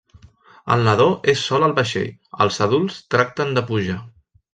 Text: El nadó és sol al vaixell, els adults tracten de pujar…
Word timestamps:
El 0.75 0.85
nadó 0.85 1.03
és 1.33 1.43
sol 1.49 1.65
al 1.67 1.75
vaixell, 1.79 2.09
els 2.47 2.57
adults 2.69 2.97
tracten 3.17 3.53
de 3.59 3.65
pujar… 3.69 3.99